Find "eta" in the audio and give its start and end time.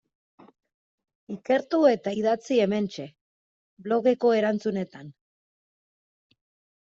1.89-2.13